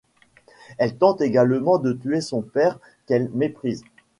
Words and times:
Elle 0.79 0.97
tente 0.97 1.21
également 1.21 1.77
de 1.77 1.93
tuer 1.93 2.21
son 2.21 2.41
père 2.41 2.79
qu'elle 3.05 3.29
méprise. 3.35 3.83